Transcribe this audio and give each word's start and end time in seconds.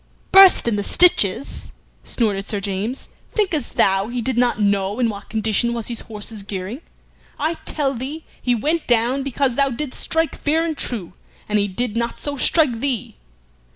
"Burst 0.31 0.67
in 0.67 0.77
the 0.77 0.83
stitches!" 0.83 1.71
snorted 2.03 2.47
Sir 2.47 2.59
James. 2.59 3.09
"Thinkest 3.35 3.77
thou 3.77 4.07
he 4.07 4.19
did 4.19 4.35
not 4.35 4.59
know 4.59 4.97
in 4.99 5.09
what 5.09 5.29
condition 5.29 5.75
was 5.75 5.89
his 5.89 5.99
horse's 5.99 6.41
gearing? 6.41 6.81
I 7.37 7.53
tell 7.65 7.93
thee 7.93 8.23
he 8.41 8.55
went 8.55 8.87
down 8.87 9.21
because 9.21 9.53
thou 9.57 9.69
didst 9.69 9.99
strike 10.01 10.33
fair 10.35 10.65
and 10.65 10.75
true, 10.75 11.13
and 11.47 11.59
he 11.59 11.67
did 11.67 11.95
not 11.95 12.19
so 12.19 12.35
strike 12.35 12.79
thee. 12.79 13.17